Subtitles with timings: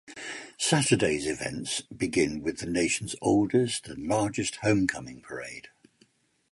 [0.57, 5.67] Saturday's events begin with the Nation's oldest and largest Homecoming Parade.